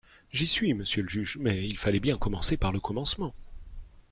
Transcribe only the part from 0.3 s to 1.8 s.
J'y suis, monsieur le juge, mais il